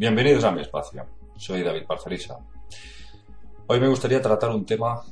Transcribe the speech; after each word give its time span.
Bienvenidos 0.00 0.44
a 0.44 0.50
mi 0.50 0.62
espacio. 0.62 1.04
Soy 1.36 1.62
David 1.62 1.84
Parcerisa. 1.86 2.38
Hoy 3.66 3.80
me 3.80 3.86
gustaría 3.86 4.22
tratar 4.22 4.48
un 4.48 4.64
tema 4.64 5.02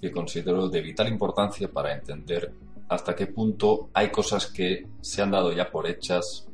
que 0.00 0.10
considero 0.10 0.68
de 0.68 0.80
vital 0.80 1.06
importancia 1.06 1.70
para 1.70 1.94
entender 1.94 2.52
hasta 2.88 3.14
qué 3.14 3.28
punto 3.28 3.90
hay 3.94 4.10
cosas 4.10 4.48
que 4.48 4.84
se 5.00 5.22
han 5.22 5.30
dado 5.30 5.52
ya 5.52 5.70
por 5.70 5.86
hechas 5.86 6.48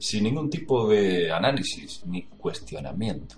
sin 0.00 0.24
ningún 0.24 0.50
tipo 0.50 0.88
de 0.88 1.30
análisis 1.30 2.04
ni 2.04 2.24
cuestionamiento. 2.24 3.36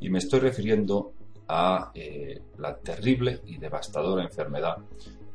Y 0.00 0.10
me 0.10 0.18
estoy 0.18 0.40
refiriendo 0.40 1.12
a 1.46 1.92
eh, 1.94 2.42
la 2.58 2.76
terrible 2.76 3.40
y 3.46 3.56
devastadora 3.58 4.24
enfermedad 4.24 4.78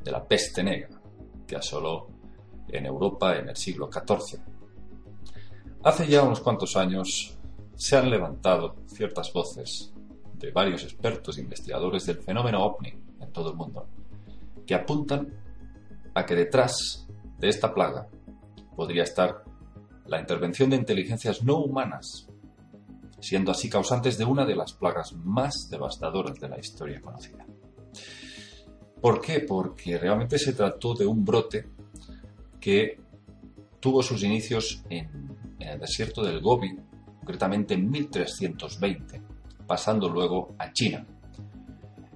de 0.04 0.12
la 0.12 0.22
peste 0.28 0.62
negra 0.62 1.02
que 1.48 1.56
asoló 1.56 2.10
en 2.68 2.86
Europa 2.86 3.38
en 3.38 3.48
el 3.48 3.56
siglo 3.56 3.90
XIV. 3.90 4.42
Hace 5.84 6.08
ya 6.08 6.22
unos 6.24 6.42
cuantos 6.42 6.76
años 6.76 7.38
se 7.82 7.98
han 7.98 8.12
levantado 8.12 8.76
ciertas 8.86 9.34
voces 9.34 9.92
de 10.36 10.52
varios 10.52 10.84
expertos 10.84 11.36
e 11.36 11.42
investigadores 11.42 12.06
del 12.06 12.20
fenómeno 12.20 12.64
ovni 12.64 12.94
en 13.20 13.32
todo 13.32 13.50
el 13.50 13.56
mundo 13.56 13.88
que 14.68 14.76
apuntan 14.76 15.34
a 16.14 16.24
que 16.24 16.36
detrás 16.36 17.08
de 17.40 17.50
esta 17.50 17.74
plaga 17.74 18.08
podría 18.76 19.02
estar 19.02 19.44
la 20.06 20.20
intervención 20.20 20.70
de 20.70 20.76
inteligencias 20.76 21.44
no 21.44 21.58
humanas, 21.58 22.28
siendo 23.20 23.50
así 23.50 23.68
causantes 23.68 24.16
de 24.16 24.26
una 24.26 24.46
de 24.46 24.56
las 24.56 24.74
plagas 24.74 25.14
más 25.14 25.68
devastadoras 25.72 26.40
de 26.40 26.50
la 26.50 26.60
historia 26.60 27.02
conocida. 27.02 27.48
¿Por 29.02 29.22
qué? 29.22 29.40
Porque 29.40 29.98
realmente 29.98 30.38
se 30.38 30.54
trató 30.54 30.94
de 30.94 31.08
un 31.08 31.26
brote 31.26 31.68
que 32.60 33.02
tuvo 33.80 34.04
sus 34.04 34.22
inicios 34.22 34.84
en, 34.88 35.36
el 35.60 35.80
desierto 35.80 36.24
del 36.24 36.42
Gobi, 36.42 36.78
concretamente 37.22 37.76
en 37.76 37.90
1320, 37.90 39.22
pasando 39.66 40.10
luego 40.10 40.56
a 40.58 40.74
China. 40.74 41.06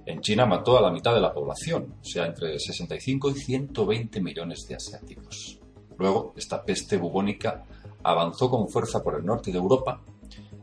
En 0.04 0.20
China 0.20 0.46
mató 0.46 0.76
a 0.76 0.82
la 0.82 0.90
mitad 0.90 1.14
de 1.14 1.20
la 1.20 1.32
población, 1.32 1.94
o 2.00 2.04
sea, 2.04 2.26
entre 2.26 2.58
65 2.58 3.30
y 3.30 3.34
120 3.34 4.20
millones 4.20 4.66
de 4.68 4.74
asiáticos. 4.74 5.58
Luego, 5.98 6.34
esta 6.36 6.62
peste 6.64 6.96
bubónica 6.96 7.64
avanzó 8.02 8.50
con 8.50 8.68
fuerza 8.68 9.02
por 9.02 9.16
el 9.16 9.24
norte 9.24 9.50
de 9.50 9.58
Europa 9.58 10.02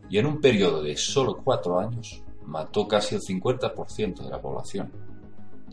y 0.09 0.17
en 0.17 0.25
un 0.25 0.39
periodo 0.39 0.83
de 0.83 0.95
solo 0.95 1.37
cuatro 1.43 1.79
años 1.79 2.21
mató 2.45 2.87
casi 2.87 3.15
el 3.15 3.21
50% 3.21 4.23
de 4.23 4.29
la 4.29 4.41
población 4.41 4.91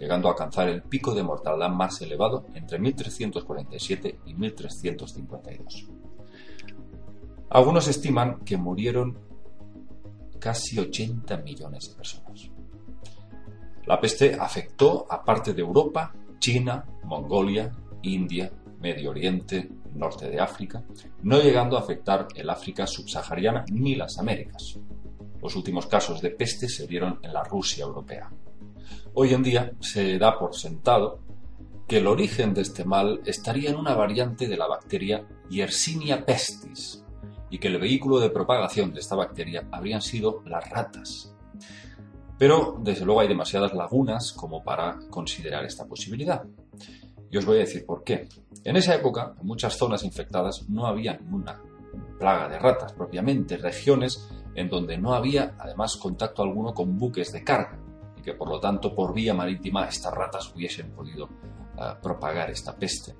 llegando 0.00 0.28
a 0.28 0.30
alcanzar 0.32 0.68
el 0.68 0.82
pico 0.82 1.14
de 1.14 1.22
mortalidad 1.22 1.68
más 1.68 2.00
elevado 2.00 2.46
entre 2.54 2.78
1347 2.78 4.20
y 4.24 4.34
1352. 4.34 5.88
Algunos 7.50 7.88
estiman 7.88 8.44
que 8.44 8.56
murieron 8.56 9.18
casi 10.38 10.78
80 10.78 11.36
millones 11.38 11.90
de 11.90 11.96
personas. 11.96 12.48
La 13.86 14.00
peste 14.00 14.36
afectó 14.38 15.04
a 15.10 15.24
parte 15.24 15.52
de 15.52 15.60
Europa, 15.60 16.14
China, 16.38 16.86
Mongolia, 17.02 17.72
India, 18.02 18.52
Medio 18.78 19.10
Oriente, 19.10 19.68
norte 19.94 20.30
de 20.30 20.38
África, 20.38 20.84
no 21.22 21.40
llegando 21.40 21.76
a 21.76 21.80
afectar 21.80 22.28
el 22.36 22.48
África 22.48 22.86
subsahariana 22.86 23.64
ni 23.72 23.96
las 23.96 24.18
Américas. 24.18 24.78
Los 25.42 25.56
últimos 25.56 25.86
casos 25.86 26.22
de 26.22 26.30
peste 26.30 26.68
se 26.68 26.86
dieron 26.86 27.18
en 27.20 27.32
la 27.32 27.42
Rusia 27.42 27.82
europea. 27.82 28.30
Hoy 29.14 29.34
en 29.34 29.42
día 29.42 29.72
se 29.80 30.18
da 30.18 30.38
por 30.38 30.54
sentado 30.54 31.18
que 31.88 31.98
el 31.98 32.06
origen 32.06 32.54
de 32.54 32.62
este 32.62 32.84
mal 32.84 33.20
estaría 33.24 33.70
en 33.70 33.76
una 33.76 33.94
variante 33.94 34.46
de 34.46 34.56
la 34.56 34.68
bacteria 34.68 35.26
Yersinia 35.48 36.24
pestis 36.24 37.04
y 37.50 37.58
que 37.58 37.68
el 37.68 37.78
vehículo 37.78 38.18
de 38.20 38.30
propagación 38.30 38.92
de 38.92 39.00
esta 39.00 39.16
bacteria 39.16 39.68
habrían 39.70 40.00
sido 40.00 40.42
las 40.46 40.68
ratas. 40.70 41.34
Pero 42.38 42.78
desde 42.80 43.04
luego 43.04 43.20
hay 43.20 43.28
demasiadas 43.28 43.74
lagunas 43.74 44.32
como 44.32 44.64
para 44.64 44.98
considerar 45.10 45.64
esta 45.64 45.86
posibilidad. 45.86 46.42
Y 47.30 47.36
os 47.36 47.44
voy 47.44 47.58
a 47.58 47.60
decir 47.60 47.84
por 47.84 48.02
qué. 48.02 48.28
En 48.64 48.76
esa 48.76 48.94
época, 48.94 49.34
en 49.38 49.46
muchas 49.46 49.76
zonas 49.76 50.04
infectadas 50.04 50.68
no 50.68 50.86
había 50.86 51.18
ninguna 51.18 51.60
plaga 52.18 52.48
de 52.48 52.58
ratas 52.58 52.92
propiamente, 52.92 53.56
regiones 53.56 54.28
en 54.54 54.68
donde 54.68 54.98
no 54.98 55.14
había 55.14 55.54
además 55.58 55.96
contacto 55.96 56.42
alguno 56.42 56.72
con 56.74 56.98
buques 56.98 57.32
de 57.32 57.44
carga 57.44 57.78
y 58.16 58.22
que 58.22 58.34
por 58.34 58.48
lo 58.48 58.60
tanto 58.60 58.94
por 58.94 59.14
vía 59.14 59.34
marítima 59.34 59.86
estas 59.86 60.12
ratas 60.12 60.52
hubiesen 60.54 60.90
podido 60.92 61.28
eh, 61.78 61.94
propagar 62.02 62.50
esta 62.50 62.76
peste. 62.76 63.14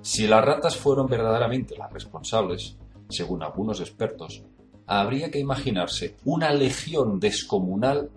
Si 0.00 0.26
las 0.26 0.44
ratas 0.44 0.76
fueron 0.76 1.06
verdaderamente 1.06 1.76
las 1.76 1.92
responsables, 1.92 2.76
según 3.12 3.42
algunos 3.42 3.80
expertos, 3.80 4.42
habría 4.86 5.30
que 5.30 5.38
imaginarse 5.38 6.16
una 6.24 6.52
legión 6.52 7.20
descomunal 7.20 8.10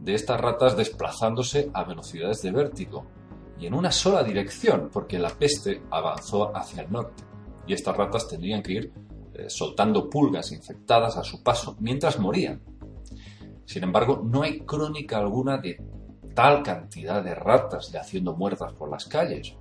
de 0.00 0.14
estas 0.14 0.40
ratas 0.40 0.76
desplazándose 0.76 1.70
a 1.72 1.84
velocidades 1.84 2.42
de 2.42 2.50
vértigo 2.50 3.06
y 3.58 3.66
en 3.66 3.74
una 3.74 3.92
sola 3.92 4.24
dirección, 4.24 4.90
porque 4.92 5.18
la 5.18 5.30
peste 5.30 5.82
avanzó 5.90 6.56
hacia 6.56 6.82
el 6.82 6.90
norte 6.90 7.22
y 7.66 7.72
estas 7.72 7.96
ratas 7.96 8.28
tendrían 8.28 8.62
que 8.62 8.72
ir 8.72 8.92
eh, 9.34 9.48
soltando 9.48 10.10
pulgas 10.10 10.52
infectadas 10.52 11.16
a 11.16 11.24
su 11.24 11.42
paso 11.42 11.76
mientras 11.80 12.18
morían. 12.18 12.60
Sin 13.64 13.84
embargo, 13.84 14.20
no 14.24 14.42
hay 14.42 14.60
crónica 14.60 15.18
alguna 15.18 15.58
de 15.58 15.80
tal 16.34 16.62
cantidad 16.62 17.22
de 17.22 17.34
ratas 17.34 17.90
yaciendo 17.92 18.34
muertas 18.34 18.72
por 18.72 18.90
las 18.90 19.06
calles. 19.06 19.54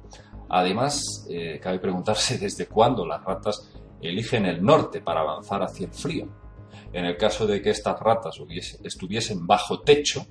Además, 0.50 1.26
eh, 1.30 1.60
cabe 1.62 1.80
preguntarse 1.80 2.38
desde 2.40 2.66
cuándo 2.66 3.06
las 3.06 3.24
ratas 3.24 3.72
eligen 4.02 4.46
el 4.46 4.64
norte 4.64 5.02
para 5.02 5.22
avanzar 5.22 5.62
hacia 5.62 5.88
el 5.88 5.94
frío. 5.94 6.28
En 6.94 7.06
el 7.06 7.18
caso 7.18 7.48
de 7.48 7.62
que 7.62 7.70
estas 7.70 8.00
ratas 8.00 8.36
estuviesen 8.84 9.46
bajo 9.46 9.82
techo, 9.82 10.26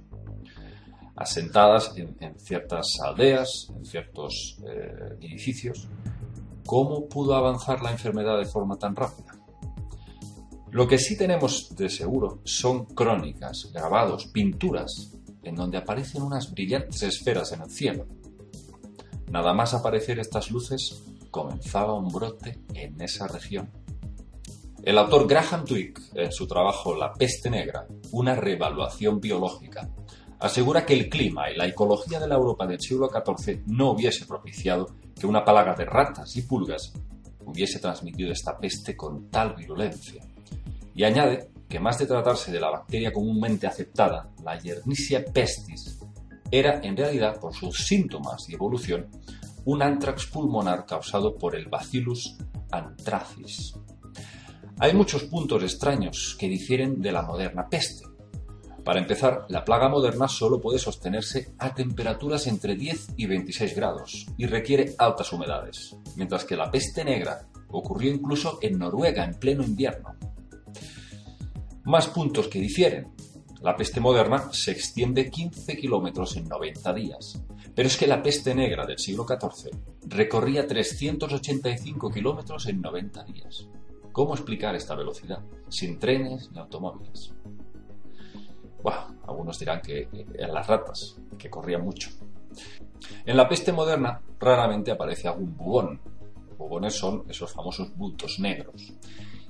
asentadas 1.17 1.93
en, 1.97 2.39
ciertas 2.39 2.99
aldeas, 3.05 3.71
en 3.77 3.85
ciertos 3.85 4.59
eh, 4.67 5.17
edificios, 5.21 5.89
¿cómo 6.65 7.09
pudo 7.09 7.35
avanzar 7.35 7.83
la 7.83 7.91
enfermedad 7.91 8.39
de 8.39 8.47
forma 8.47 8.79
tan 8.79 8.97
rápida? 8.97 9.35
Lo 10.71 10.87
que 10.87 10.99
sí 10.99 11.17
tenemos 11.17 11.75
de 11.77 11.89
seguro 11.89 12.41
son 12.45 12.87
crónicas, 12.87 13.71
grabados, 13.73 14.27
pinturas, 14.27 15.13
en 15.43 15.57
donde 15.57 15.79
aparecen 15.79 16.23
unas 16.23 16.53
brillantes 16.53 17.03
esferas 17.03 17.53
en 17.53 17.63
el 17.63 17.71
cielo. 17.71 18.07
Nada 19.31 19.53
más 19.53 19.75
aparecer 19.75 20.19
estas 20.19 20.51
luces, 20.51 21.03
comenzaba 21.31 21.95
un 21.95 22.09
brote 22.09 22.59
en 22.75 23.01
esa 23.01 23.29
región. 23.29 23.71
El 24.83 24.97
autor 24.99 25.29
Graham 25.29 25.65
Twigg, 25.65 25.95
en 26.15 26.33
su 26.33 26.47
trabajo 26.47 26.95
La 26.95 27.13
peste 27.13 27.51
negra, 27.51 27.87
una 28.13 28.35
reevaluación 28.35 29.21
biológica, 29.21 29.89
asegura 30.39 30.87
que 30.87 30.95
el 30.95 31.09
clima 31.09 31.51
y 31.51 31.57
la 31.57 31.67
ecología 31.67 32.19
de 32.19 32.27
la 32.27 32.37
Europa 32.37 32.67
del 32.67 32.81
siglo 32.81 33.11
XIV 33.11 33.63
no 33.67 33.91
hubiese 33.91 34.25
propiciado 34.25 34.89
que 35.19 35.27
una 35.27 35.45
plaga 35.45 35.75
de 35.75 35.85
ratas 35.85 36.35
y 36.37 36.43
pulgas 36.43 36.95
hubiese 37.45 37.79
transmitido 37.79 38.33
esta 38.33 38.57
peste 38.59 38.97
con 38.97 39.29
tal 39.29 39.55
virulencia. 39.55 40.23
Y 40.95 41.05
añade 41.05 41.51
que 41.69 41.79
más 41.79 41.99
de 41.99 42.07
tratarse 42.07 42.51
de 42.51 42.61
la 42.61 42.71
bacteria 42.71 43.13
comúnmente 43.13 43.67
aceptada, 43.67 44.31
la 44.43 44.59
Yersinia 44.59 45.25
pestis, 45.25 46.01
era 46.51 46.81
en 46.83 46.97
realidad, 46.97 47.39
por 47.39 47.55
sus 47.55 47.87
síntomas 47.87 48.49
y 48.49 48.55
evolución, 48.55 49.07
un 49.71 49.83
antrax 49.83 50.27
pulmonar 50.27 50.85
causado 50.85 51.39
por 51.39 51.55
el 51.55 51.69
Bacillus 51.69 52.37
anthracis. 52.73 53.75
Hay 54.81 54.95
muchos 54.95 55.23
puntos 55.25 55.63
extraños 55.63 56.37
que 56.37 56.49
difieren 56.49 57.01
de 57.01 57.13
la 57.13 57.23
moderna 57.23 57.69
peste. 57.69 58.05
Para 58.85 58.99
empezar, 58.99 59.45
la 59.49 59.65
plaga 59.65 59.89
moderna 59.89 60.27
solo 60.27 60.61
puede 60.61 60.81
sostenerse 60.81 61.55
a 61.59 61.73
temperaturas 61.73 62.49
entre 62.49 62.75
10 62.75 63.15
y 63.17 63.27
26 63.27 63.77
grados 63.77 64.27
y 64.37 64.47
requiere 64.47 64.95
altas 64.99 65.33
humedades, 65.33 65.97
mientras 66.17 66.45
que 66.45 66.57
la 66.57 66.71
peste 66.71 67.05
negra 67.05 67.47
ocurrió 67.69 68.13
incluso 68.13 68.59
en 68.63 68.77
Noruega 68.77 69.25
en 69.25 69.39
pleno 69.39 69.63
invierno 69.63 70.17
más 71.85 72.09
puntos 72.09 72.49
que 72.49 72.61
difieren. 72.61 73.09
La 73.63 73.77
peste 73.77 74.01
moderna 74.01 74.51
se 74.53 74.71
extiende 74.71 75.31
15 75.31 75.77
kilómetros 75.77 76.35
en 76.37 76.49
90 76.49 76.95
días, 76.95 77.43
pero 77.75 77.89
es 77.89 77.97
que 77.99 78.07
la 78.07 78.23
peste 78.23 78.55
negra 78.55 78.87
del 78.87 78.99
siglo 78.99 79.27
XIV 79.29 79.71
recorría 80.07 80.67
385 80.67 82.11
kilómetros 82.11 82.67
en 82.69 82.81
90 82.81 83.23
días. 83.25 83.69
¿Cómo 84.13 84.33
explicar 84.33 84.75
esta 84.75 84.95
velocidad 84.95 85.41
sin 85.69 85.99
trenes 85.99 86.51
ni 86.53 86.59
automóviles? 86.59 87.35
Bueno, 88.83 89.19
algunos 89.29 89.59
dirán 89.59 89.83
que 89.83 90.09
eran 90.35 90.55
las 90.55 90.67
ratas, 90.67 91.21
que 91.37 91.51
corrían 91.51 91.85
mucho. 91.85 92.09
En 93.27 93.37
la 93.37 93.47
peste 93.47 93.73
moderna 93.73 94.23
raramente 94.39 94.91
aparece 94.91 95.29
algún 95.29 95.55
bubón. 95.55 96.01
Bubones 96.57 96.95
son 96.95 97.25
esos 97.29 97.53
famosos 97.53 97.95
bultos 97.95 98.39
negros 98.39 98.95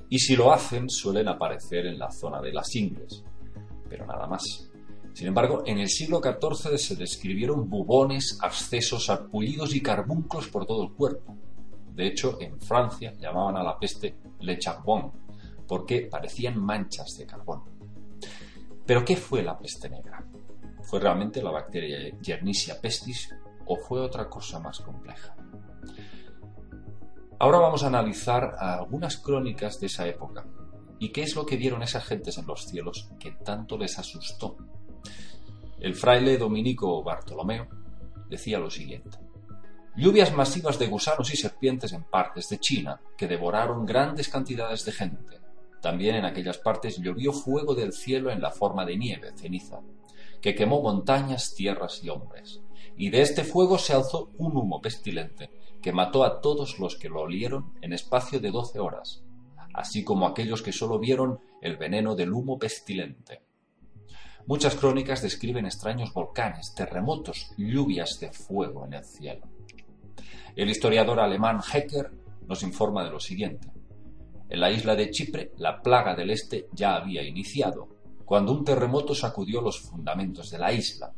y 0.09 0.19
si 0.19 0.35
lo 0.35 0.51
hacen 0.51 0.89
suelen 0.89 1.29
aparecer 1.29 1.85
en 1.85 1.97
la 1.97 2.11
zona 2.11 2.41
de 2.41 2.51
las 2.51 2.75
ingles, 2.75 3.23
pero 3.91 4.05
nada 4.05 4.25
más. 4.25 4.71
Sin 5.13 5.27
embargo, 5.27 5.63
en 5.65 5.77
el 5.79 5.89
siglo 5.89 6.21
XIV 6.23 6.77
se 6.77 6.95
describieron 6.95 7.69
bubones, 7.69 8.39
abscesos, 8.41 9.09
arpullidos 9.09 9.75
y 9.75 9.81
carbunclos 9.81 10.47
por 10.47 10.65
todo 10.65 10.83
el 10.83 10.93
cuerpo. 10.93 11.35
De 11.93 12.07
hecho, 12.07 12.37
en 12.39 12.57
Francia 12.61 13.13
llamaban 13.19 13.57
a 13.57 13.63
la 13.63 13.77
peste 13.77 14.15
le 14.39 14.57
charbon, 14.57 15.11
porque 15.67 16.07
parecían 16.09 16.57
manchas 16.57 17.17
de 17.17 17.25
carbón. 17.25 17.63
Pero 18.85 19.03
¿qué 19.03 19.17
fue 19.17 19.43
la 19.43 19.59
peste 19.59 19.89
negra? 19.89 20.23
¿Fue 20.83 21.01
realmente 21.01 21.43
la 21.43 21.51
bacteria 21.51 22.17
Yernicia 22.21 22.79
pestis 22.79 23.29
o 23.65 23.75
fue 23.75 23.99
otra 23.99 24.29
cosa 24.29 24.57
más 24.61 24.79
compleja? 24.79 25.35
Ahora 27.39 27.57
vamos 27.57 27.83
a 27.83 27.87
analizar 27.87 28.55
algunas 28.57 29.17
crónicas 29.17 29.81
de 29.81 29.87
esa 29.87 30.07
época 30.07 30.45
y 31.01 31.09
qué 31.09 31.23
es 31.23 31.35
lo 31.35 31.47
que 31.47 31.57
vieron 31.57 31.81
esas 31.81 32.05
gentes 32.05 32.37
en 32.37 32.45
los 32.45 32.67
cielos 32.67 33.09
que 33.19 33.31
tanto 33.31 33.75
les 33.75 33.97
asustó. 33.97 34.55
El 35.79 35.95
fraile 35.95 36.37
dominico 36.37 37.01
Bartolomeo 37.01 37.67
decía 38.29 38.59
lo 38.59 38.69
siguiente. 38.69 39.17
Lluvias 39.95 40.31
masivas 40.31 40.77
de 40.77 40.85
gusanos 40.85 41.33
y 41.33 41.37
serpientes 41.37 41.91
en 41.93 42.03
partes 42.03 42.49
de 42.49 42.59
China 42.59 43.01
que 43.17 43.27
devoraron 43.27 43.83
grandes 43.83 44.29
cantidades 44.29 44.85
de 44.85 44.91
gente. 44.91 45.39
También 45.81 46.17
en 46.17 46.25
aquellas 46.25 46.59
partes 46.59 46.99
llovió 46.99 47.33
fuego 47.33 47.73
del 47.73 47.93
cielo 47.93 48.29
en 48.29 48.39
la 48.39 48.51
forma 48.51 48.85
de 48.85 48.95
nieve, 48.95 49.31
ceniza, 49.35 49.79
que 50.39 50.53
quemó 50.53 50.83
montañas, 50.83 51.55
tierras 51.55 52.03
y 52.03 52.09
hombres. 52.09 52.61
Y 52.95 53.09
de 53.09 53.23
este 53.23 53.43
fuego 53.43 53.79
se 53.79 53.93
alzó 53.93 54.29
un 54.37 54.55
humo 54.55 54.79
pestilente 54.81 55.49
que 55.81 55.93
mató 55.93 56.23
a 56.23 56.41
todos 56.41 56.77
los 56.77 56.95
que 56.95 57.09
lo 57.09 57.21
olieron 57.21 57.73
en 57.81 57.91
espacio 57.91 58.39
de 58.39 58.51
doce 58.51 58.79
horas, 58.79 59.23
así 59.73 60.03
como 60.03 60.27
aquellos 60.27 60.61
que 60.61 60.71
sólo 60.71 60.99
vieron 60.99 61.39
el 61.61 61.77
veneno 61.77 62.15
del 62.15 62.33
humo 62.33 62.57
pestilente. 62.57 63.41
Muchas 64.47 64.75
crónicas 64.75 65.21
describen 65.21 65.65
extraños 65.65 66.13
volcanes, 66.13 66.73
terremotos, 66.73 67.53
lluvias 67.57 68.19
de 68.19 68.31
fuego 68.31 68.85
en 68.85 68.93
el 68.93 69.05
cielo. 69.05 69.47
El 70.55 70.69
historiador 70.69 71.19
alemán 71.19 71.59
Hecker 71.61 72.11
nos 72.47 72.63
informa 72.63 73.03
de 73.03 73.11
lo 73.11 73.19
siguiente. 73.19 73.69
En 74.49 74.59
la 74.59 74.71
isla 74.71 74.95
de 74.95 75.09
Chipre, 75.11 75.53
la 75.57 75.81
plaga 75.81 76.15
del 76.15 76.31
este 76.31 76.67
ya 76.73 76.95
había 76.95 77.23
iniciado, 77.23 77.87
cuando 78.25 78.51
un 78.51 78.65
terremoto 78.65 79.15
sacudió 79.15 79.61
los 79.61 79.79
fundamentos 79.79 80.49
de 80.49 80.57
la 80.57 80.73
isla, 80.73 81.13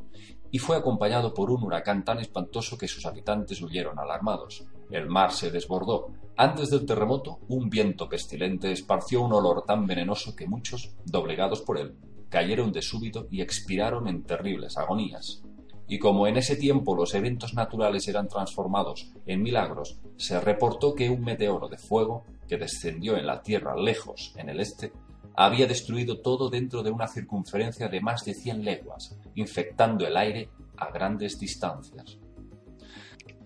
y 0.54 0.60
fue 0.60 0.78
acompañado 0.78 1.34
por 1.34 1.50
un 1.50 1.64
huracán 1.64 2.06
tan 2.06 2.20
espantoso 2.20 2.78
que 2.78 2.88
sus 2.88 3.08
habitantes 3.08 3.60
huyeron 3.60 3.98
alarmados. 3.98 4.64
El 4.92 5.10
mar 5.10 5.32
se 5.32 5.50
desbordó. 5.50 6.10
Antes 6.38 6.70
del 6.70 6.86
terremoto, 6.86 7.40
un 7.48 7.72
viento 7.72 8.08
pestilente 8.08 8.72
esparció 8.72 9.24
un 9.24 9.34
olor 9.34 9.64
tan 9.66 9.88
venenoso 9.88 10.36
que 10.36 10.46
muchos, 10.46 10.92
doblegados 11.06 11.62
por 11.62 11.80
él, 11.80 11.96
cayeron 12.30 12.72
de 12.72 12.84
súbito 12.84 13.28
y 13.32 13.42
expiraron 13.42 14.08
en 14.08 14.26
terribles 14.26 14.78
agonías. 14.78 15.42
Y 15.88 15.98
como 15.98 16.28
en 16.28 16.38
ese 16.38 16.56
tiempo 16.56 16.96
los 16.96 17.16
eventos 17.16 17.56
naturales 17.56 18.08
eran 18.08 18.28
transformados 18.28 19.12
en 19.26 19.42
milagros, 19.42 19.98
se 20.18 20.40
reportó 20.40 20.94
que 20.94 21.10
un 21.10 21.22
meteoro 21.22 21.68
de 21.68 21.80
fuego, 21.80 22.26
que 22.48 22.58
descendió 22.58 23.18
en 23.18 23.26
la 23.26 23.42
Tierra 23.42 23.76
lejos 23.76 24.36
en 24.38 24.50
el 24.50 24.60
este, 24.60 24.94
había 25.36 25.68
destruido 25.68 26.20
todo 26.20 26.50
dentro 26.50 26.84
de 26.84 26.92
una 26.92 27.08
circunferencia 27.08 27.88
de 27.88 28.02
más 28.02 28.24
de 28.26 28.34
100 28.34 28.64
leguas, 28.64 29.18
infectando 29.36 30.06
el 30.06 30.16
aire 30.16 30.50
a 30.78 30.92
grandes 30.92 31.40
distancias. 31.40 32.18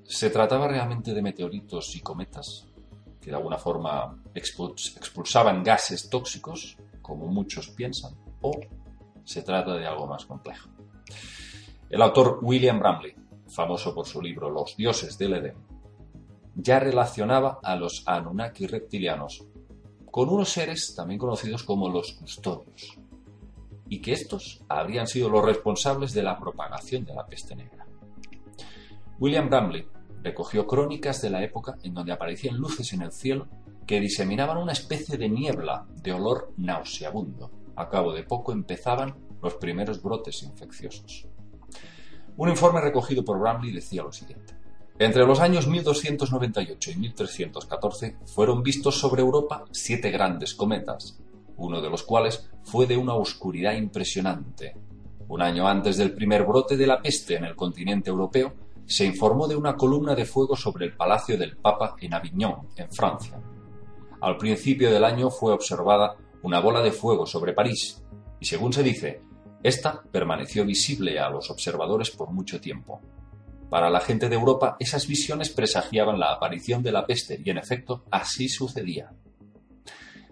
¿Se 0.04 0.30
trataba 0.30 0.68
realmente 0.68 1.14
de 1.14 1.22
meteoritos 1.22 1.96
y 1.96 2.02
cometas 2.02 2.68
que 3.22 3.30
de 3.30 3.36
alguna 3.36 3.58
forma 3.58 4.22
expulsaban 4.34 5.64
gases 5.64 6.10
tóxicos, 6.10 6.78
como 7.02 7.28
muchos 7.28 7.70
piensan, 7.70 8.14
o 8.42 8.52
se 9.24 9.42
trata 9.42 9.76
de 9.76 9.86
algo 9.86 10.08
más 10.08 10.26
complejo? 10.26 10.70
El 11.90 12.02
autor 12.02 12.40
William 12.42 12.80
Bramley, 12.80 13.16
famoso 13.48 13.94
por 13.94 14.06
su 14.06 14.22
libro 14.22 14.50
Los 14.50 14.76
dioses 14.76 15.18
del 15.18 15.36
Edén, 15.36 15.56
ya 16.56 16.80
relacionaba 16.80 17.60
a 17.64 17.76
los 17.76 18.04
Anunnaki 18.08 18.66
reptilianos 18.68 19.46
con 20.18 20.30
unos 20.30 20.50
seres 20.50 20.96
también 20.96 21.20
conocidos 21.20 21.62
como 21.62 21.90
los 21.90 22.14
custodios, 22.14 22.98
y 23.88 24.02
que 24.02 24.14
estos 24.14 24.64
habrían 24.68 25.06
sido 25.06 25.30
los 25.30 25.46
responsables 25.46 26.12
de 26.12 26.24
la 26.24 26.40
propagación 26.40 27.06
de 27.06 27.14
la 27.14 27.28
peste 27.28 27.56
negra. 27.56 27.86
William 29.20 29.48
Bramley 29.48 29.88
recogió 30.24 30.66
crónicas 30.66 31.22
de 31.22 31.30
la 31.30 31.44
época 31.44 31.78
en 31.84 31.94
donde 31.94 32.14
aparecían 32.14 32.58
luces 32.58 32.94
en 32.94 33.04
el 33.04 33.12
cielo 33.12 33.48
que 33.86 34.00
diseminaban 34.00 34.58
una 34.58 34.72
especie 34.72 35.20
de 35.20 35.30
niebla 35.30 35.86
de 36.02 36.14
olor 36.14 36.52
nauseabundo. 36.58 37.52
A 37.76 37.88
cabo 37.88 38.12
de 38.12 38.24
poco 38.24 38.52
empezaban 38.52 39.14
los 39.44 39.54
primeros 39.58 40.02
brotes 40.02 40.42
infecciosos. 40.42 41.28
Un 42.38 42.50
informe 42.50 42.82
recogido 42.82 43.24
por 43.24 43.40
Bramley 43.40 43.72
decía 43.72 44.02
lo 44.02 44.12
siguiente. 44.12 44.57
Entre 45.00 45.26
los 45.28 45.40
años 45.40 45.68
1298 45.68 46.92
y 46.92 46.96
1314 46.96 48.18
fueron 48.26 48.64
vistos 48.64 49.00
sobre 49.00 49.22
Europa 49.22 49.66
siete 49.72 50.10
grandes 50.10 50.56
cometas, 50.56 51.20
uno 51.58 51.82
de 51.82 51.90
los 51.90 52.02
cuales 52.02 52.50
fue 52.64 52.88
de 52.88 52.98
una 52.98 53.14
oscuridad 53.14 53.74
impresionante. 53.74 54.76
Un 55.28 55.44
año 55.44 55.68
antes 55.68 55.98
del 55.98 56.14
primer 56.14 56.46
brote 56.46 56.76
de 56.78 56.88
la 56.88 57.00
peste 57.00 57.36
en 57.36 57.46
el 57.46 57.56
continente 57.56 58.10
europeo, 58.10 58.54
se 58.88 59.06
informó 59.06 59.48
de 59.48 59.56
una 59.56 59.76
columna 59.76 60.16
de 60.16 60.26
fuego 60.26 60.56
sobre 60.56 60.86
el 60.86 60.96
palacio 60.96 61.38
del 61.38 61.58
Papa 61.58 61.96
en 62.00 62.16
Avignon, 62.16 62.70
en 62.76 62.90
Francia. 62.90 63.40
Al 64.22 64.38
principio 64.38 64.92
del 64.92 65.04
año 65.04 65.30
fue 65.30 65.54
observada 65.54 66.16
una 66.42 66.60
bola 66.60 66.82
de 66.82 66.92
fuego 66.92 67.28
sobre 67.28 67.54
París, 67.54 68.02
y 68.40 68.46
según 68.46 68.74
se 68.74 68.82
dice, 68.82 69.22
esta 69.62 70.02
permaneció 70.12 70.66
visible 70.66 71.20
a 71.20 71.30
los 71.30 71.52
observadores 71.52 72.10
por 72.10 72.32
mucho 72.32 72.60
tiempo. 72.60 73.02
Para 73.70 73.90
la 73.90 74.00
gente 74.00 74.30
de 74.30 74.36
Europa, 74.36 74.78
esas 74.80 75.08
visiones 75.08 75.50
presagiaban 75.50 76.20
la 76.20 76.32
aparición 76.32 76.82
de 76.82 76.92
la 76.92 77.06
peste 77.06 77.42
y, 77.44 77.50
en 77.50 77.58
efecto, 77.58 78.06
así 78.10 78.48
sucedía. 78.48 79.12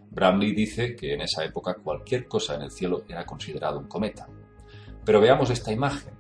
Bramley 0.09 0.53
dice 0.53 0.95
que 0.95 1.13
en 1.13 1.21
esa 1.21 1.43
época 1.43 1.75
cualquier 1.75 2.27
cosa 2.27 2.55
en 2.55 2.61
el 2.61 2.71
cielo 2.71 3.03
era 3.09 3.25
considerado 3.25 3.79
un 3.79 3.87
cometa. 3.87 4.27
Pero 5.03 5.19
veamos 5.19 5.49
esta 5.49 5.73
imagen. 5.73 6.13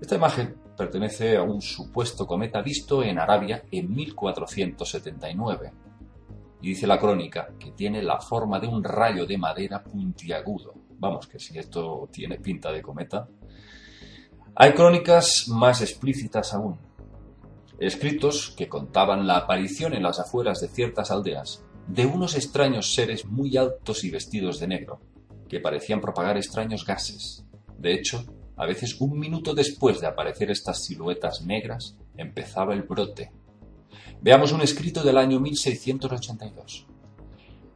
Esta 0.00 0.16
imagen 0.16 0.56
pertenece 0.76 1.36
a 1.36 1.42
un 1.42 1.62
supuesto 1.62 2.26
cometa 2.26 2.60
visto 2.62 3.04
en 3.04 3.20
Arabia 3.20 3.62
en 3.70 3.94
1479. 3.94 5.72
Y 6.62 6.68
dice 6.70 6.88
la 6.88 6.98
crónica 6.98 7.54
que 7.58 7.70
tiene 7.70 8.02
la 8.02 8.20
forma 8.20 8.58
de 8.58 8.66
un 8.66 8.82
rayo 8.82 9.24
de 9.24 9.38
madera 9.38 9.84
puntiagudo. 9.84 10.74
Vamos, 10.98 11.28
que 11.28 11.38
si 11.38 11.56
esto 11.58 12.08
tiene 12.10 12.38
pinta 12.38 12.72
de 12.72 12.82
cometa, 12.82 13.28
hay 14.58 14.72
crónicas 14.72 15.48
más 15.48 15.82
explícitas 15.82 16.54
aún, 16.54 16.78
escritos 17.78 18.54
que 18.56 18.70
contaban 18.70 19.26
la 19.26 19.36
aparición 19.36 19.92
en 19.92 20.02
las 20.02 20.18
afueras 20.18 20.62
de 20.62 20.68
ciertas 20.68 21.10
aldeas 21.10 21.62
de 21.86 22.06
unos 22.06 22.34
extraños 22.34 22.94
seres 22.94 23.26
muy 23.26 23.58
altos 23.58 24.02
y 24.02 24.10
vestidos 24.10 24.58
de 24.58 24.68
negro, 24.68 24.98
que 25.46 25.60
parecían 25.60 26.00
propagar 26.00 26.38
extraños 26.38 26.86
gases. 26.86 27.44
De 27.76 27.92
hecho, 27.92 28.24
a 28.56 28.64
veces 28.64 28.98
un 28.98 29.18
minuto 29.18 29.52
después 29.52 30.00
de 30.00 30.06
aparecer 30.06 30.50
estas 30.50 30.82
siluetas 30.82 31.42
negras, 31.42 31.98
empezaba 32.16 32.72
el 32.72 32.82
brote. 32.82 33.30
Veamos 34.22 34.52
un 34.52 34.62
escrito 34.62 35.02
del 35.02 35.18
año 35.18 35.38
1682. 35.38 36.86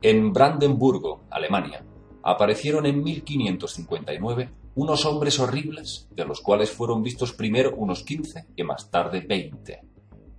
En 0.01 0.33
Brandenburgo, 0.33 1.25
Alemania, 1.29 1.85
aparecieron 2.23 2.87
en 2.87 3.03
1559 3.03 4.51
unos 4.75 5.05
hombres 5.05 5.39
horribles, 5.41 6.09
de 6.13 6.25
los 6.25 6.41
cuales 6.41 6.71
fueron 6.71 7.03
vistos 7.03 7.33
primero 7.33 7.75
unos 7.77 8.03
quince 8.03 8.47
y 8.57 8.63
más 8.63 8.91
tarde 8.91 9.21
veinte. 9.21 9.83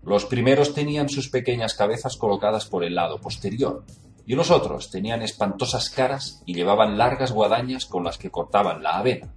Los 0.04 0.26
primeros 0.26 0.74
tenían 0.74 1.10
sus 1.10 1.30
pequeñas 1.30 1.76
cabezas 1.76 2.18
colocadas 2.18 2.66
por 2.66 2.84
el 2.84 2.96
lado 2.96 3.20
posterior, 3.20 3.86
y 4.26 4.36
los 4.36 4.50
otros 4.52 4.90
tenían 4.90 5.22
espantosas 5.22 5.90
caras 5.90 6.42
y 6.46 6.54
llevaban 6.54 6.98
largas 6.98 7.32
guadañas 7.32 7.86
con 7.86 8.04
las 8.04 8.18
que 8.18 8.32
cortaban 8.32 8.82
la 8.82 8.98
avena, 8.98 9.34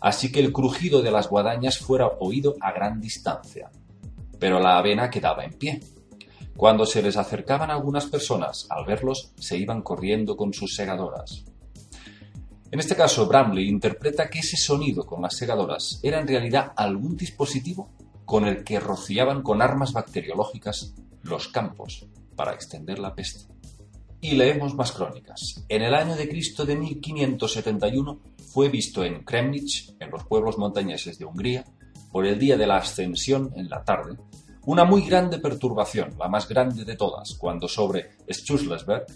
así 0.00 0.30
que 0.30 0.40
el 0.40 0.52
crujido 0.52 1.02
de 1.02 1.10
las 1.10 1.28
guadañas 1.28 1.78
fuera 1.78 2.08
oído 2.20 2.54
a 2.60 2.72
gran 2.72 3.00
distancia. 3.00 3.70
Pero 4.38 4.60
la 4.60 4.78
avena 4.78 5.10
quedaba 5.10 5.44
en 5.44 5.54
pie. 5.54 5.80
Cuando 6.56 6.86
se 6.86 7.02
les 7.02 7.16
acercaban 7.16 7.70
algunas 7.70 8.06
personas, 8.06 8.66
al 8.70 8.84
verlos, 8.84 9.32
se 9.36 9.56
iban 9.56 9.82
corriendo 9.82 10.36
con 10.36 10.52
sus 10.52 10.74
segadoras. 10.74 11.44
En 12.76 12.80
este 12.80 12.94
caso, 12.94 13.26
Bramley 13.26 13.70
interpreta 13.70 14.28
que 14.28 14.40
ese 14.40 14.58
sonido 14.58 15.06
con 15.06 15.22
las 15.22 15.34
segadoras 15.34 15.98
era 16.02 16.20
en 16.20 16.28
realidad 16.28 16.74
algún 16.76 17.16
dispositivo 17.16 17.88
con 18.26 18.46
el 18.46 18.64
que 18.64 18.78
rociaban 18.78 19.40
con 19.40 19.62
armas 19.62 19.94
bacteriológicas 19.94 20.92
los 21.22 21.48
campos 21.48 22.06
para 22.36 22.52
extender 22.52 22.98
la 22.98 23.14
peste. 23.14 23.50
Y 24.20 24.32
leemos 24.32 24.74
más 24.74 24.92
crónicas. 24.92 25.64
En 25.70 25.80
el 25.80 25.94
año 25.94 26.16
de 26.16 26.28
Cristo 26.28 26.66
de 26.66 26.76
1571 26.76 28.20
fue 28.52 28.68
visto 28.68 29.02
en 29.04 29.24
Kremnitz, 29.24 29.94
en 29.98 30.10
los 30.10 30.24
pueblos 30.24 30.58
montañeses 30.58 31.18
de 31.18 31.24
Hungría, 31.24 31.64
por 32.12 32.26
el 32.26 32.38
día 32.38 32.58
de 32.58 32.66
la 32.66 32.76
ascensión 32.76 33.54
en 33.56 33.70
la 33.70 33.84
tarde, 33.84 34.18
una 34.66 34.84
muy 34.84 35.00
grande 35.00 35.38
perturbación, 35.38 36.14
la 36.18 36.28
más 36.28 36.46
grande 36.46 36.84
de 36.84 36.96
todas, 36.96 37.36
cuando 37.38 37.68
sobre 37.68 38.18
Schusselsberg 38.28 39.06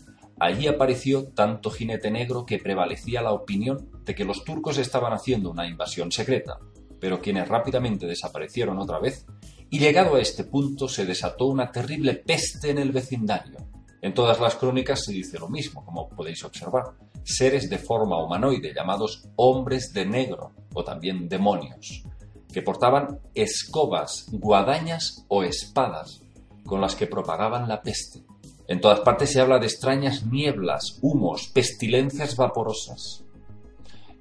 Allí 0.41 0.67
apareció 0.69 1.29
tanto 1.29 1.71
jinete 1.71 2.11
negro 2.11 2.47
que 2.47 2.59
prevalecía 2.59 3.21
la 3.21 3.33
opinión 3.33 3.91
de 4.07 4.15
que 4.15 4.25
los 4.25 4.43
turcos 4.43 4.79
estaban 4.79 5.13
haciendo 5.13 5.51
una 5.51 5.69
invasión 5.69 6.11
secreta, 6.11 6.59
pero 6.99 7.21
quienes 7.21 7.47
rápidamente 7.47 8.07
desaparecieron 8.07 8.79
otra 8.79 8.99
vez, 8.99 9.27
y 9.69 9.79
llegado 9.79 10.17
a 10.17 10.21
este 10.21 10.45
punto 10.45 10.89
se 10.89 11.05
desató 11.05 11.47
una 11.47 11.71
terrible 11.71 12.15
peste 12.15 12.71
en 12.71 12.79
el 12.79 12.91
vecindario, 12.91 13.59
En 14.03 14.15
todas 14.15 14.41
las 14.41 14.55
crónicas 14.55 15.05
se 15.05 15.13
dice 15.13 15.39
lo 15.39 15.51
mismo, 15.51 15.85
como 15.85 16.09
podéis 16.09 16.43
observar. 16.43 16.95
Seres 17.23 17.69
de 17.69 17.77
forma 17.77 18.17
humanoide 18.25 18.73
llamados 18.75 19.29
hombres 19.37 19.93
de 19.93 20.07
negro 20.07 20.53
o 20.73 20.83
también 20.83 21.29
demonios, 21.29 22.03
que 22.51 22.63
portaban 22.63 23.21
escobas, 23.35 24.25
guadañas 24.33 25.27
o 25.29 25.43
espadas 25.43 26.23
con 26.65 26.81
las 26.81 26.97
que 26.97 27.07
propagaban 27.07 27.69
la 27.69 27.83
peste. 27.83 28.25
En 28.71 28.81
todas 28.81 29.01
partes 29.01 29.33
se 29.33 29.41
habla 29.41 29.59
de 29.59 29.67
extrañas 29.67 30.25
nieblas, 30.27 31.01
humos, 31.03 31.49
pestilencias 31.49 32.37
vaporosas. 32.37 33.25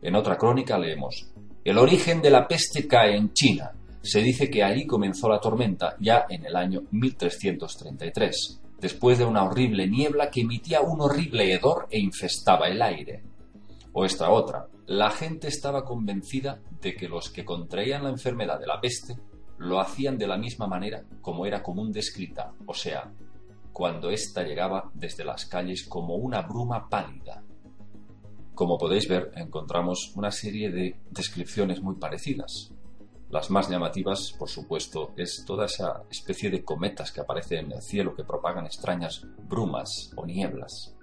En 0.01 0.15
otra 0.15 0.39
crónica 0.39 0.79
leemos, 0.79 1.29
el 1.63 1.77
origen 1.77 2.19
de 2.19 2.31
la 2.31 2.47
peste 2.47 2.87
cae 2.87 3.15
en 3.15 3.31
China. 3.31 3.73
Se 4.01 4.23
dice 4.23 4.49
que 4.49 4.63
ahí 4.63 4.87
comenzó 4.87 5.29
la 5.29 5.39
tormenta 5.39 5.95
ya 5.99 6.25
en 6.27 6.47
el 6.47 6.55
año 6.55 6.81
1333 6.89 8.59
después 8.79 9.19
de 9.19 9.25
una 9.25 9.43
horrible 9.43 9.85
niebla 9.85 10.31
que 10.31 10.41
emitía 10.41 10.81
un 10.81 10.99
horrible 10.99 11.53
hedor 11.53 11.87
e 11.91 11.99
infestaba 11.99 12.69
el 12.69 12.81
aire. 12.81 13.21
O 13.93 14.03
esta 14.03 14.31
otra, 14.31 14.65
la 14.87 15.11
gente 15.11 15.47
estaba 15.47 15.85
convencida 15.85 16.59
de 16.81 16.95
que 16.95 17.07
los 17.07 17.29
que 17.29 17.45
contraían 17.45 18.03
la 18.03 18.09
enfermedad 18.09 18.59
de 18.59 18.65
la 18.65 18.81
peste 18.81 19.15
lo 19.59 19.79
hacían 19.79 20.17
de 20.17 20.25
la 20.25 20.37
misma 20.37 20.65
manera 20.65 21.03
como 21.21 21.45
era 21.45 21.61
común 21.61 21.91
descrita, 21.91 22.53
o 22.65 22.73
sea, 22.73 23.11
cuando 23.79 24.09
ésta 24.09 24.43
llegaba 24.43 24.91
desde 24.93 25.23
las 25.23 25.45
calles 25.45 25.87
como 25.87 26.15
una 26.15 26.41
bruma 26.41 26.89
pálida. 26.89 27.41
Como 28.53 28.77
podéis 28.77 29.07
ver, 29.07 29.31
encontramos 29.35 30.11
una 30.17 30.31
serie 30.31 30.69
de 30.69 30.99
descripciones 31.09 31.81
muy 31.81 31.95
parecidas, 31.95 32.73
las 33.29 33.49
más 33.49 33.69
llamativas, 33.69 34.33
por 34.37 34.49
supuesto, 34.49 35.13
es 35.15 35.45
toda 35.45 35.67
esa 35.67 36.03
especie 36.11 36.49
de 36.49 36.61
cometas 36.61 37.13
que 37.13 37.21
aparecen 37.21 37.67
en 37.67 37.71
el 37.71 37.81
cielo 37.81 38.13
que 38.13 38.25
propagan 38.25 38.65
extrañas 38.65 39.25
brumas 39.47 40.11
o 40.17 40.25
nieblas 40.25 40.93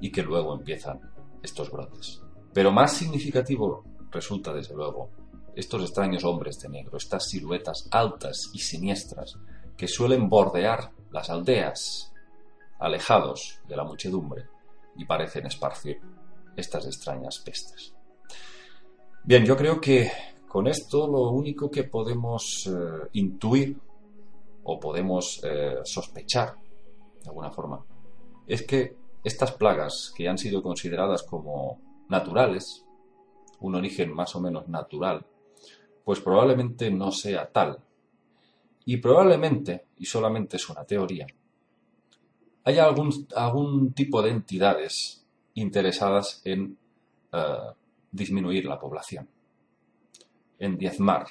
y 0.00 0.10
que 0.10 0.24
luego 0.24 0.56
empiezan 0.56 0.98
estos 1.40 1.70
brotes. 1.70 2.20
Pero 2.52 2.72
más 2.72 2.94
significativo 2.94 3.84
resulta, 4.10 4.52
desde 4.52 4.74
luego, 4.74 5.10
estos 5.54 5.82
extraños 5.82 6.24
hombres 6.24 6.58
de 6.58 6.68
negro, 6.68 6.96
estas 6.96 7.28
siluetas 7.28 7.86
altas 7.92 8.50
y 8.52 8.58
siniestras 8.58 9.38
que 9.76 9.88
suelen 9.88 10.28
bordear 10.28 10.92
las 11.10 11.30
aldeas, 11.30 12.12
alejados 12.78 13.60
de 13.68 13.76
la 13.76 13.84
muchedumbre, 13.84 14.46
y 14.96 15.04
parecen 15.04 15.46
esparcir 15.46 16.00
estas 16.56 16.86
extrañas 16.86 17.38
pestes. 17.38 17.94
Bien, 19.24 19.44
yo 19.44 19.56
creo 19.56 19.80
que 19.80 20.10
con 20.48 20.66
esto 20.66 21.06
lo 21.06 21.30
único 21.30 21.70
que 21.70 21.84
podemos 21.84 22.66
eh, 22.66 23.08
intuir 23.12 23.78
o 24.64 24.78
podemos 24.78 25.40
eh, 25.44 25.76
sospechar, 25.84 26.56
de 27.22 27.28
alguna 27.28 27.50
forma, 27.50 27.84
es 28.46 28.62
que 28.62 28.96
estas 29.24 29.52
plagas 29.52 30.12
que 30.14 30.28
han 30.28 30.38
sido 30.38 30.62
consideradas 30.62 31.22
como 31.22 31.80
naturales, 32.08 32.84
un 33.60 33.76
origen 33.76 34.12
más 34.12 34.34
o 34.34 34.40
menos 34.40 34.68
natural, 34.68 35.24
pues 36.04 36.20
probablemente 36.20 36.90
no 36.90 37.12
sea 37.12 37.50
tal. 37.50 37.78
Y 38.84 38.96
probablemente, 38.96 39.86
y 39.98 40.06
solamente 40.06 40.56
es 40.56 40.68
una 40.68 40.84
teoría, 40.84 41.26
haya 42.64 42.84
algún, 42.84 43.26
algún 43.34 43.92
tipo 43.92 44.22
de 44.22 44.30
entidades 44.30 45.24
interesadas 45.54 46.42
en 46.44 46.76
eh, 47.32 47.56
disminuir 48.10 48.64
la 48.66 48.78
población 48.78 49.28
en 50.62 50.78
diezmar 50.78 51.26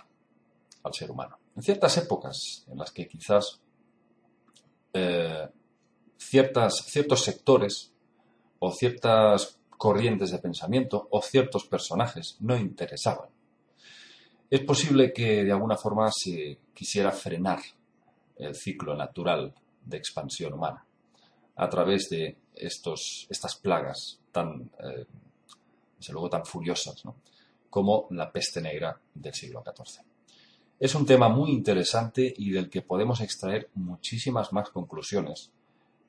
al 0.83 0.93
ser 0.93 1.09
humano. 1.09 1.39
En 1.55 1.63
ciertas 1.63 1.97
épocas 1.97 2.65
en 2.69 2.77
las 2.77 2.91
que 2.91 3.07
quizás 3.07 3.61
eh, 4.93 5.47
ciertas, 6.17 6.83
ciertos 6.85 7.23
sectores 7.23 7.93
o 8.59 8.71
ciertas 8.71 9.57
corrientes 9.69 10.31
de 10.31 10.39
pensamiento 10.39 11.07
o 11.09 11.21
ciertos 11.21 11.65
personajes 11.65 12.35
no 12.41 12.57
interesaban. 12.57 13.29
Es 14.51 14.59
posible 14.65 15.13
que 15.13 15.45
de 15.45 15.51
alguna 15.53 15.77
forma 15.77 16.11
se 16.11 16.57
quisiera 16.73 17.13
frenar 17.13 17.61
el 18.35 18.53
ciclo 18.53 18.93
natural 18.97 19.55
de 19.85 19.95
expansión 19.95 20.51
humana 20.51 20.85
a 21.55 21.69
través 21.69 22.09
de 22.09 22.35
estos, 22.53 23.27
estas 23.29 23.55
plagas 23.55 24.19
tan, 24.29 24.69
eh, 24.77 25.05
desde 25.97 26.11
luego, 26.11 26.29
tan 26.29 26.45
furiosas, 26.45 27.05
¿no? 27.05 27.15
como 27.69 28.07
la 28.09 28.29
peste 28.29 28.59
negra 28.59 28.99
del 29.13 29.33
siglo 29.33 29.63
XIV. 29.63 30.03
Es 30.81 30.95
un 30.95 31.05
tema 31.05 31.29
muy 31.29 31.51
interesante 31.51 32.33
y 32.35 32.51
del 32.51 32.69
que 32.69 32.81
podemos 32.81 33.21
extraer 33.21 33.69
muchísimas 33.75 34.51
más 34.51 34.69
conclusiones 34.69 35.49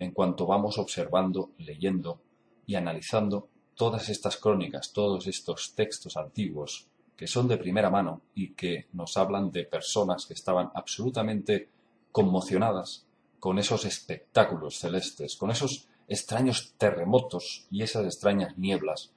en 0.01 0.11
cuanto 0.11 0.47
vamos 0.47 0.79
observando, 0.79 1.53
leyendo 1.59 2.21
y 2.67 2.75
analizando 2.75 3.47
todas 3.77 4.09
estas 4.09 4.37
crónicas, 4.37 4.93
todos 4.93 5.29
estos 5.29 5.75
textos 5.77 6.17
antiguos 6.17 6.89
que 7.17 7.27
son 7.27 7.49
de 7.49 7.59
primera 7.59 7.91
mano 7.91 8.23
y 8.35 8.53
que 8.53 8.87
nos 8.93 9.17
hablan 9.17 9.51
de 9.51 9.65
personas 9.65 10.27
que 10.27 10.35
estaban 10.35 10.71
absolutamente 10.75 11.69
conmocionadas 12.11 13.07
con 13.39 13.59
esos 13.59 13.85
espectáculos 13.85 14.79
celestes, 14.79 15.37
con 15.37 15.51
esos 15.51 15.89
extraños 16.09 16.75
terremotos 16.77 17.67
y 17.71 17.83
esas 17.83 18.05
extrañas 18.05 18.57
nieblas 18.59 19.13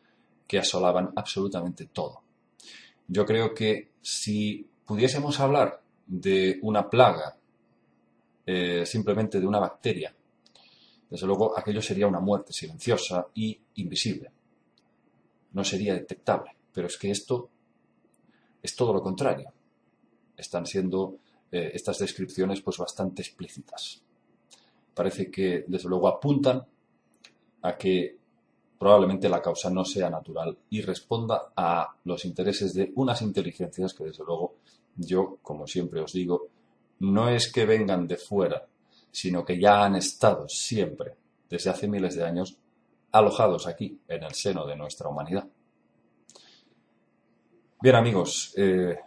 que 0.48 0.60
asolaban 0.60 1.12
absolutamente 1.16 1.86
todo. 1.86 2.22
Yo 3.08 3.26
creo 3.26 3.54
que 3.54 3.92
si 4.02 4.68
pudiésemos 4.86 5.40
hablar 5.40 5.82
de 6.08 6.60
una 6.62 6.90
plaga, 6.90 7.38
eh, 8.46 8.86
simplemente 8.86 9.40
de 9.40 9.48
una 9.48 9.60
bacteria, 9.60 10.16
desde 11.10 11.28
luego 11.28 11.58
aquello 11.58 11.82
sería 11.82 12.08
una 12.08 12.20
muerte 12.20 12.52
silenciosa 12.52 13.28
y 13.34 13.60
invisible. 13.76 14.32
No 15.54 15.64
sería 15.64 15.94
detectable. 15.94 16.52
Pero 16.74 16.88
es 16.88 16.98
que 16.98 17.12
esto 17.12 17.50
es 18.66 18.76
todo 18.76 18.94
lo 18.94 19.02
contrario. 19.02 19.52
Están 20.36 20.66
siendo 20.66 21.18
eh, 21.52 21.72
estas 21.74 22.00
descripciones 22.00 22.62
pues 22.62 22.78
bastante 22.78 23.22
explícitas. 23.22 24.02
Parece 24.94 25.30
que 25.30 25.66
desde 25.68 25.88
luego 25.88 26.08
apuntan 26.08 26.66
a 27.62 27.78
que 27.78 28.18
probablemente 28.78 29.30
la 29.30 29.42
causa 29.42 29.70
no 29.70 29.86
sea 29.86 30.10
natural 30.10 30.58
y 30.70 30.82
responda 30.82 31.54
a 31.56 31.96
los 32.04 32.26
intereses 32.26 32.74
de 32.74 32.92
unas 32.96 33.22
inteligencias 33.22 33.94
que 33.94 34.06
desde 34.06 34.24
luego 34.24 34.56
yo, 34.96 35.38
como 35.42 35.68
siempre 35.68 36.02
os 36.02 36.14
digo, 36.14 36.48
no 37.00 37.30
es 37.30 37.52
que 37.52 37.66
vengan 37.66 38.08
de 38.08 38.18
fuera, 38.18 38.66
sino 39.12 39.46
que 39.46 39.60
ya 39.60 39.84
han 39.84 39.96
estado 39.96 40.48
siempre, 40.48 41.16
desde 41.50 41.70
hace 41.70 41.88
miles 41.88 42.16
de 42.16 42.24
años, 42.24 42.58
alojados 43.12 43.68
aquí, 43.68 44.00
en 44.08 44.24
el 44.24 44.34
seno 44.34 44.66
de 44.66 44.76
nuestra 44.76 45.10
humanidad. 45.10 45.48
Bien 47.86 47.98
amigos, 47.98 48.52
eh, 48.58 48.98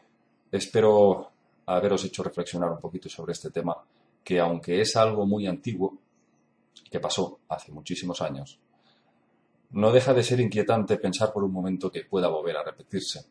espero 0.52 1.32
haberos 1.66 2.04
hecho 2.04 2.22
reflexionar 2.22 2.70
un 2.70 2.78
poquito 2.78 3.08
sobre 3.08 3.32
este 3.32 3.50
tema, 3.50 3.76
que 4.22 4.38
aunque 4.38 4.80
es 4.80 4.94
algo 4.94 5.26
muy 5.26 5.48
antiguo, 5.48 5.98
que 6.88 7.00
pasó 7.00 7.40
hace 7.48 7.72
muchísimos 7.72 8.22
años, 8.22 8.60
no 9.70 9.90
deja 9.90 10.14
de 10.14 10.22
ser 10.22 10.38
inquietante 10.38 10.96
pensar 10.96 11.32
por 11.32 11.42
un 11.42 11.50
momento 11.50 11.90
que 11.90 12.04
pueda 12.04 12.28
volver 12.28 12.56
a 12.56 12.62
repetirse 12.62 13.24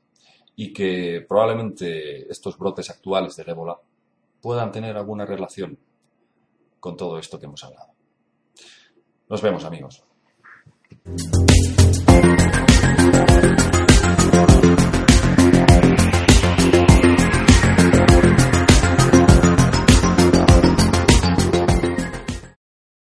y 0.58 0.74
que 0.74 1.26
probablemente 1.26 2.30
estos 2.30 2.58
brotes 2.58 2.90
actuales 2.90 3.38
del 3.38 3.48
ébola 3.48 3.80
puedan 4.42 4.70
tener 4.70 4.98
alguna 4.98 5.26
relación 5.26 5.78
con 6.78 6.98
todo 6.98 7.20
esto 7.20 7.40
que 7.40 7.46
hemos 7.46 7.64
hablado. 7.64 7.94
Nos 9.30 9.42
vemos 9.42 9.64
amigos. 9.64 10.04